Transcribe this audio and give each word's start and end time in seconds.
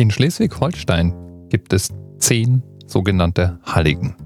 In 0.00 0.10
Schleswig-Holstein 0.10 1.12
gibt 1.50 1.74
es 1.74 1.90
zehn 2.20 2.62
sogenannte 2.86 3.58
Halligen. 3.64 4.16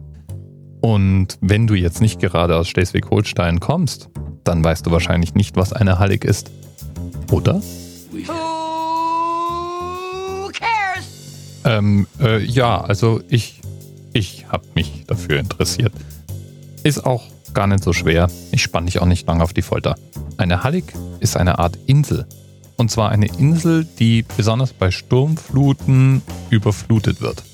Und 0.81 1.37
wenn 1.41 1.67
du 1.67 1.75
jetzt 1.75 2.01
nicht 2.01 2.21
gerade 2.21 2.55
aus 2.55 2.69
Schleswig-Holstein 2.69 3.59
kommst, 3.59 4.09
dann 4.45 4.63
weißt 4.63 4.87
du 4.87 4.93
wahrscheinlich 4.93 5.35
nicht, 5.35 5.57
was 5.57 5.73
eine 5.73 5.99
Hallig 5.99 6.25
ist. 6.25 6.53
Oder? 7.33 7.61
Who 8.13 8.23
cares? 10.53 11.09
Ähm, 11.65 12.07
äh, 12.21 12.41
ja, 12.45 12.81
also 12.81 13.21
ich, 13.29 13.61
ich 14.13 14.47
habe 14.51 14.63
mich 14.77 15.03
dafür 15.09 15.41
interessiert. 15.41 15.93
Ist 16.85 17.05
auch 17.05 17.25
gar 17.53 17.67
nicht 17.67 17.83
so 17.83 17.93
schwer. 17.93 18.31
Ich 18.53 18.63
spann 18.63 18.87
dich 18.87 19.01
auch 19.01 19.07
nicht 19.07 19.27
lange 19.27 19.43
auf 19.43 19.53
die 19.53 19.63
Folter. 19.63 19.97
Eine 20.37 20.63
Hallig 20.63 20.85
ist 21.19 21.37
eine 21.37 21.59
Art 21.59 21.77
Insel. 21.87 22.29
Und 22.77 22.91
zwar 22.91 23.11
eine 23.11 23.27
Insel, 23.27 23.85
die 23.85 24.25
besonders 24.37 24.73
bei 24.73 24.91
Sturmfluten 24.91 26.23
überflutet 26.51 27.21
wird. 27.21 27.45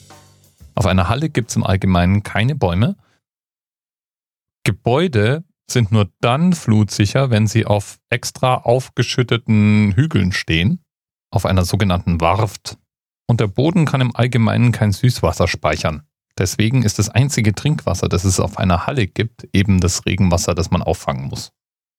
Auf 0.74 0.86
einer 0.86 1.08
Hallig 1.08 1.34
gibt 1.34 1.50
es 1.50 1.56
im 1.56 1.64
Allgemeinen 1.64 2.22
keine 2.22 2.54
Bäume. 2.54 2.96
Gebäude 4.64 5.44
sind 5.70 5.92
nur 5.92 6.10
dann 6.20 6.52
flutsicher, 6.52 7.30
wenn 7.30 7.46
sie 7.46 7.66
auf 7.66 7.98
extra 8.08 8.54
aufgeschütteten 8.54 9.92
Hügeln 9.94 10.32
stehen, 10.32 10.82
auf 11.30 11.46
einer 11.46 11.64
sogenannten 11.64 12.20
Warft. 12.20 12.78
Und 13.26 13.40
der 13.40 13.46
Boden 13.46 13.84
kann 13.84 14.00
im 14.00 14.16
Allgemeinen 14.16 14.72
kein 14.72 14.92
Süßwasser 14.92 15.48
speichern. 15.48 16.02
Deswegen 16.38 16.82
ist 16.82 16.98
das 16.98 17.10
einzige 17.10 17.54
Trinkwasser, 17.54 18.08
das 18.08 18.24
es 18.24 18.40
auf 18.40 18.58
einer 18.58 18.86
Halle 18.86 19.06
gibt, 19.06 19.48
eben 19.52 19.80
das 19.80 20.06
Regenwasser, 20.06 20.54
das 20.54 20.70
man 20.70 20.82
auffangen 20.82 21.28
muss. 21.28 21.52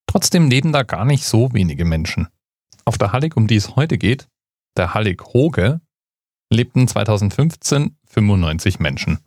Trotzdem 0.08 0.50
leben 0.50 0.72
da 0.74 0.84
gar 0.84 1.06
nicht 1.06 1.26
so 1.26 1.54
wenige 1.54 1.86
Menschen. 1.86 2.28
Auf 2.86 2.98
der 2.98 3.12
Hallig, 3.12 3.38
um 3.38 3.48
die 3.48 3.56
es 3.56 3.76
heute 3.76 3.98
geht, 3.98 4.28
der 4.78 4.94
Hallig 4.94 5.22
Hoge, 5.34 5.82
lebten 6.52 6.88
2015 6.88 7.98
95 8.06 8.80
Menschen. 8.80 9.20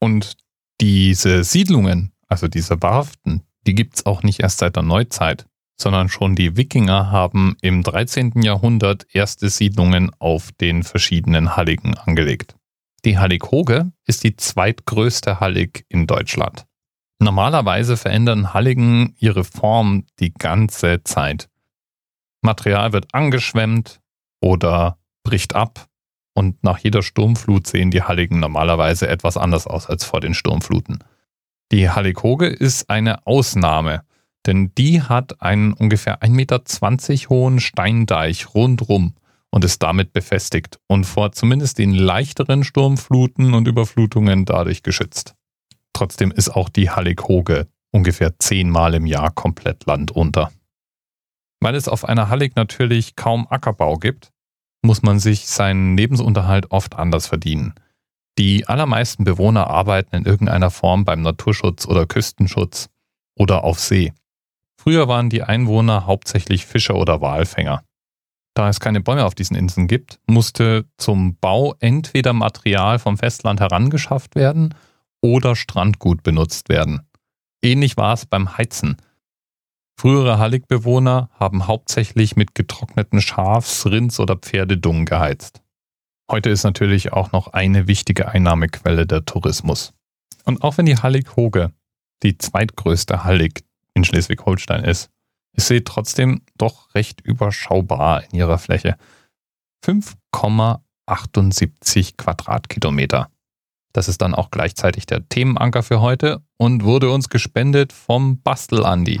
Und 0.00 0.36
diese 0.80 1.44
Siedlungen, 1.44 2.12
also 2.28 2.48
diese 2.48 2.82
Warften, 2.82 3.42
die 3.66 3.74
gibt 3.74 3.96
es 3.96 4.06
auch 4.06 4.22
nicht 4.22 4.40
erst 4.40 4.58
seit 4.58 4.74
der 4.76 4.82
Neuzeit, 4.82 5.46
sondern 5.80 6.08
schon 6.08 6.34
die 6.34 6.56
Wikinger 6.56 7.10
haben 7.10 7.56
im 7.60 7.82
13. 7.82 8.42
Jahrhundert 8.42 9.06
erste 9.12 9.48
Siedlungen 9.48 10.10
auf 10.18 10.50
den 10.52 10.82
verschiedenen 10.82 11.56
Halligen 11.56 11.96
angelegt. 11.96 12.56
Die 13.04 13.18
Hallig 13.18 13.50
Hoge 13.50 13.92
ist 14.06 14.24
die 14.24 14.36
zweitgrößte 14.36 15.40
Hallig 15.40 15.84
in 15.88 16.06
Deutschland. 16.06 16.66
Normalerweise 17.18 17.96
verändern 17.96 18.52
Halligen 18.52 19.14
ihre 19.18 19.44
Form 19.44 20.04
die 20.18 20.32
ganze 20.32 21.02
Zeit. 21.04 21.48
Material 22.42 22.92
wird 22.92 23.14
angeschwemmt 23.14 24.00
oder 24.40 24.98
bricht 25.24 25.54
ab 25.54 25.88
und 26.34 26.62
nach 26.64 26.78
jeder 26.78 27.02
Sturmflut 27.02 27.66
sehen 27.66 27.90
die 27.90 28.02
Halligen 28.02 28.40
normalerweise 28.40 29.08
etwas 29.08 29.36
anders 29.36 29.66
aus 29.66 29.86
als 29.86 30.04
vor 30.04 30.20
den 30.20 30.34
Sturmfluten. 30.34 30.98
Die 31.70 31.88
Hallig 31.88 32.22
Hoge 32.22 32.46
ist 32.46 32.90
eine 32.90 33.26
Ausnahme, 33.26 34.02
denn 34.46 34.74
die 34.76 35.02
hat 35.02 35.40
einen 35.40 35.72
ungefähr 35.72 36.22
1,20 36.22 36.30
Meter 36.30 37.30
hohen 37.30 37.60
Steindeich 37.60 38.54
rundrum 38.54 39.14
und 39.50 39.64
ist 39.64 39.82
damit 39.82 40.12
befestigt 40.12 40.80
und 40.88 41.04
vor 41.04 41.32
zumindest 41.32 41.78
den 41.78 41.94
leichteren 41.94 42.64
Sturmfluten 42.64 43.54
und 43.54 43.68
Überflutungen 43.68 44.44
dadurch 44.44 44.82
geschützt. 44.82 45.34
Trotzdem 45.92 46.32
ist 46.32 46.50
auch 46.50 46.68
die 46.68 46.90
Hallig-Hoge 46.90 47.68
ungefähr 47.90 48.38
zehnmal 48.38 48.94
im 48.94 49.06
Jahr 49.06 49.30
komplett 49.30 49.86
landunter. 49.86 50.50
Weil 51.62 51.76
es 51.76 51.86
auf 51.86 52.04
einer 52.04 52.28
Hallig 52.28 52.56
natürlich 52.56 53.14
kaum 53.14 53.46
Ackerbau 53.48 53.96
gibt, 53.96 54.32
muss 54.82 55.02
man 55.02 55.20
sich 55.20 55.46
seinen 55.46 55.96
Lebensunterhalt 55.96 56.72
oft 56.72 56.96
anders 56.96 57.28
verdienen. 57.28 57.74
Die 58.36 58.66
allermeisten 58.66 59.22
Bewohner 59.22 59.68
arbeiten 59.68 60.16
in 60.16 60.24
irgendeiner 60.24 60.72
Form 60.72 61.04
beim 61.04 61.22
Naturschutz 61.22 61.86
oder 61.86 62.04
Küstenschutz 62.06 62.88
oder 63.36 63.62
auf 63.62 63.78
See. 63.78 64.12
Früher 64.76 65.06
waren 65.06 65.30
die 65.30 65.44
Einwohner 65.44 66.06
hauptsächlich 66.06 66.66
Fischer 66.66 66.96
oder 66.96 67.20
Walfänger. 67.20 67.84
Da 68.54 68.68
es 68.68 68.80
keine 68.80 69.00
Bäume 69.00 69.24
auf 69.24 69.36
diesen 69.36 69.56
Inseln 69.56 69.86
gibt, 69.86 70.18
musste 70.26 70.86
zum 70.96 71.36
Bau 71.36 71.76
entweder 71.78 72.32
Material 72.32 72.98
vom 72.98 73.16
Festland 73.16 73.60
herangeschafft 73.60 74.34
werden 74.34 74.74
oder 75.20 75.54
Strandgut 75.54 76.24
benutzt 76.24 76.68
werden. 76.68 77.02
Ähnlich 77.62 77.96
war 77.96 78.14
es 78.14 78.26
beim 78.26 78.58
Heizen. 78.58 78.96
Frühere 79.98 80.38
Halligbewohner 80.38 81.30
haben 81.38 81.66
hauptsächlich 81.66 82.36
mit 82.36 82.54
getrockneten 82.54 83.20
Schafs-, 83.20 83.86
Rinds- 83.86 84.20
oder 84.20 84.36
Pferdedungen 84.36 85.04
geheizt. 85.04 85.62
Heute 86.30 86.50
ist 86.50 86.64
natürlich 86.64 87.12
auch 87.12 87.32
noch 87.32 87.48
eine 87.48 87.86
wichtige 87.86 88.28
Einnahmequelle 88.28 89.06
der 89.06 89.24
Tourismus. 89.24 89.92
Und 90.44 90.62
auch 90.62 90.78
wenn 90.78 90.86
die 90.86 90.96
Hallig 90.96 91.36
Hoge 91.36 91.72
die 92.22 92.38
zweitgrößte 92.38 93.24
Hallig 93.24 93.64
in 93.94 94.04
Schleswig-Holstein 94.04 94.84
ist, 94.84 95.10
ist 95.54 95.68
sie 95.68 95.84
trotzdem 95.84 96.40
doch 96.56 96.94
recht 96.94 97.20
überschaubar 97.20 98.24
in 98.24 98.30
ihrer 98.38 98.56
Fläche. 98.58 98.96
5,78 99.84 102.16
Quadratkilometer. 102.16 103.28
Das 103.92 104.08
ist 104.08 104.22
dann 104.22 104.34
auch 104.34 104.50
gleichzeitig 104.50 105.04
der 105.06 105.28
Themenanker 105.28 105.82
für 105.82 106.00
heute 106.00 106.42
und 106.56 106.84
wurde 106.84 107.10
uns 107.10 107.28
gespendet 107.28 107.92
vom 107.92 108.40
Bastel-Andi. 108.40 109.20